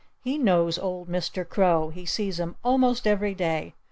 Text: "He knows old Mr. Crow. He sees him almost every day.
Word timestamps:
"He 0.23 0.39
knows 0.39 0.79
old 0.79 1.09
Mr. 1.09 1.47
Crow. 1.47 1.89
He 1.89 2.07
sees 2.07 2.39
him 2.39 2.55
almost 2.63 3.05
every 3.05 3.35
day. 3.35 3.75